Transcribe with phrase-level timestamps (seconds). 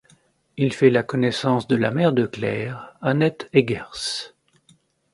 [0.57, 4.31] Il fait la connaissance de la mère de Claire, Annette Eggers.